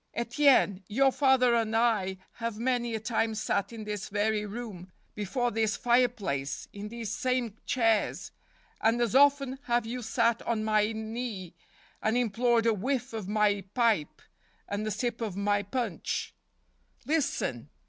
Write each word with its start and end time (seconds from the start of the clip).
Etienne, 0.15 0.83
your 0.87 1.11
father 1.11 1.53
and 1.53 1.75
I 1.75 2.17
have 2.37 2.57
many 2.57 2.95
a 2.95 2.99
time 2.99 3.35
sat 3.35 3.71
in 3.71 3.83
this 3.83 4.09
very 4.09 4.47
room, 4.47 4.91
before 5.13 5.51
this 5.51 5.77
fire 5.77 6.07
place, 6.07 6.67
in 6.73 6.87
these 6.87 7.11
same 7.11 7.55
chairs, 7.67 8.31
and 8.81 8.99
as 8.99 9.13
often 9.13 9.59
have 9.65 9.85
you 9.85 10.01
sat 10.01 10.41
on 10.41 10.63
my 10.63 10.91
knee 10.91 11.53
and 12.01 12.17
im¬ 12.17 12.31
plored 12.33 12.65
a 12.65 12.73
whiff 12.73 13.13
of 13.13 13.27
my 13.27 13.61
pipe 13.75 14.23
and 14.67 14.87
a 14.87 14.89
sip 14.89 15.21
of 15.21 15.37
my 15.37 15.61
punch. 15.61 16.33
Listen 17.05 17.69